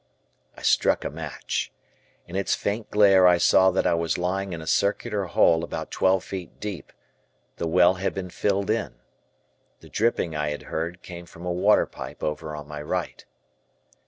[0.57, 1.71] I struck a match.
[2.25, 5.91] In its faint glare I saw that I was lying in a circular hole about
[5.91, 6.91] twelve feet deep,
[7.57, 8.95] the well had been filled in!
[9.81, 13.23] The dripping I had heard came from a water pipe over on my right.